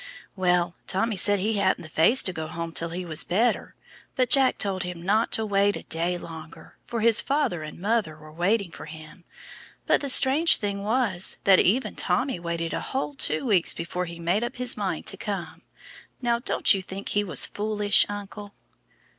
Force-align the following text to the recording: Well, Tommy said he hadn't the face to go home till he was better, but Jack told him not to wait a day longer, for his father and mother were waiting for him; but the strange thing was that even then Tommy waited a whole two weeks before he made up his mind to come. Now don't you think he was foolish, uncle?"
Well, 0.35 0.73
Tommy 0.87 1.15
said 1.15 1.37
he 1.37 1.57
hadn't 1.59 1.83
the 1.83 1.87
face 1.87 2.23
to 2.23 2.33
go 2.33 2.47
home 2.47 2.71
till 2.71 2.89
he 2.89 3.05
was 3.05 3.23
better, 3.23 3.75
but 4.15 4.31
Jack 4.31 4.57
told 4.57 4.81
him 4.81 5.03
not 5.03 5.31
to 5.33 5.45
wait 5.45 5.75
a 5.75 5.83
day 5.83 6.17
longer, 6.17 6.75
for 6.87 7.01
his 7.01 7.21
father 7.21 7.61
and 7.61 7.79
mother 7.79 8.17
were 8.17 8.31
waiting 8.33 8.71
for 8.71 8.87
him; 8.87 9.25
but 9.85 10.01
the 10.01 10.09
strange 10.09 10.57
thing 10.57 10.81
was 10.81 11.37
that 11.43 11.59
even 11.59 11.91
then 11.93 11.97
Tommy 11.97 12.39
waited 12.39 12.73
a 12.73 12.81
whole 12.81 13.13
two 13.13 13.45
weeks 13.45 13.75
before 13.75 14.05
he 14.05 14.17
made 14.17 14.43
up 14.43 14.55
his 14.55 14.75
mind 14.75 15.05
to 15.05 15.17
come. 15.17 15.61
Now 16.19 16.39
don't 16.39 16.73
you 16.73 16.81
think 16.81 17.09
he 17.09 17.23
was 17.23 17.45
foolish, 17.45 18.03
uncle?" 18.09 18.55